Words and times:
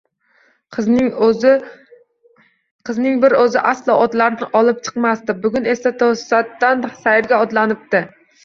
Qizning 0.77 3.19
bir 3.25 3.35
o`zi 3.43 3.61
aslo 3.73 3.99
otlarni 4.07 4.49
olib 4.63 4.81
chiqmasdi, 4.89 5.37
bugun 5.45 5.71
esa 5.75 5.93
to`satdan 6.01 6.85
sayrga 7.07 7.41
otlanibdi 7.49 8.03